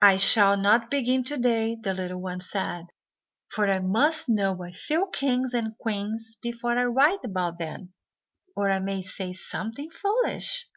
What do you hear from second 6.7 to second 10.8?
I write about them, or I may say something foolish."